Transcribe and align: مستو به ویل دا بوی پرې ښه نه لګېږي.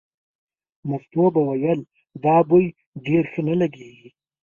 مستو 0.89 1.23
به 1.33 1.41
ویل 1.47 1.79
دا 2.23 2.35
بوی 2.47 2.65
پرې 3.03 3.19
ښه 3.31 3.41
نه 3.47 3.55
لګېږي. 3.61 4.09